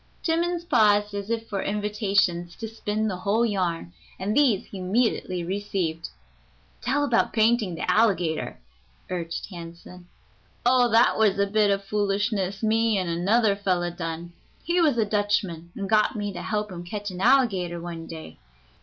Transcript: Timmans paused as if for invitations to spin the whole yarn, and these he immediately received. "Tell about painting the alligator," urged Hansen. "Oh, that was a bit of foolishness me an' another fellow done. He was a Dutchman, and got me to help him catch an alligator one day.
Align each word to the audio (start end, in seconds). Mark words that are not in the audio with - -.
Timmans 0.23 0.65
paused 0.65 1.13
as 1.13 1.29
if 1.29 1.47
for 1.47 1.61
invitations 1.61 2.55
to 2.55 2.67
spin 2.67 3.07
the 3.07 3.17
whole 3.17 3.45
yarn, 3.45 3.93
and 4.17 4.35
these 4.35 4.65
he 4.65 4.79
immediately 4.79 5.43
received. 5.43 6.09
"Tell 6.81 7.03
about 7.03 7.33
painting 7.33 7.75
the 7.75 7.87
alligator," 7.87 8.59
urged 9.11 9.45
Hansen. 9.51 10.07
"Oh, 10.65 10.89
that 10.89 11.19
was 11.19 11.37
a 11.37 11.45
bit 11.45 11.69
of 11.69 11.83
foolishness 11.83 12.63
me 12.63 12.97
an' 12.97 13.09
another 13.09 13.55
fellow 13.55 13.91
done. 13.91 14.33
He 14.63 14.81
was 14.81 14.97
a 14.97 15.05
Dutchman, 15.05 15.71
and 15.75 15.87
got 15.87 16.15
me 16.15 16.33
to 16.33 16.41
help 16.41 16.71
him 16.71 16.83
catch 16.83 17.11
an 17.11 17.21
alligator 17.21 17.79
one 17.79 18.07
day. 18.07 18.39